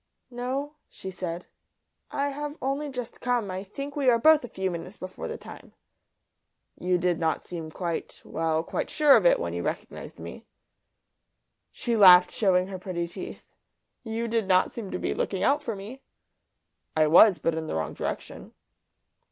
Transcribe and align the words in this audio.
"No," 0.31 0.77
she 0.89 1.11
said, 1.11 1.45
"I 2.09 2.29
have 2.29 2.57
only 2.59 2.89
just 2.89 3.21
come. 3.21 3.51
I 3.51 3.63
think 3.63 3.95
we 3.95 4.09
are 4.09 4.17
both 4.17 4.43
a 4.43 4.47
few 4.47 4.71
minutes 4.71 4.97
before 4.97 5.27
the 5.27 5.37
time." 5.37 5.73
"You 6.79 6.97
did 6.97 7.19
not 7.19 7.45
seem 7.45 7.69
quite 7.69 8.19
well, 8.25 8.63
quite 8.63 8.89
sure 8.89 9.15
of 9.15 9.27
it 9.27 9.39
when 9.39 9.53
you 9.53 9.61
recognised 9.61 10.17
me." 10.17 10.43
She 11.71 11.95
laughed, 11.95 12.31
showing 12.31 12.65
her 12.69 12.79
pretty 12.79 13.05
teeth. 13.05 13.53
"You 14.01 14.27
did 14.27 14.47
not 14.47 14.71
seem 14.71 14.89
to 14.89 14.97
be 14.97 15.13
looking 15.13 15.43
out 15.43 15.61
for 15.61 15.75
me." 15.75 16.01
"I 16.97 17.05
was 17.05 17.37
but 17.37 17.53
in 17.53 17.67
the 17.67 17.75
wrong 17.75 17.93
direction." 17.93 18.55